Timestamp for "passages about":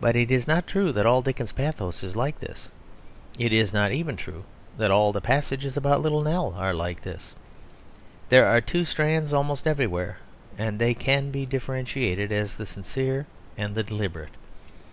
5.20-6.02